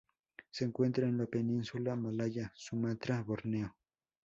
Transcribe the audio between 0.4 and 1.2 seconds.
Se encuentra en